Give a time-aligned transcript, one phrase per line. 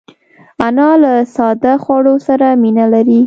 [0.67, 3.19] انا له ساده خوړو سره مینه لري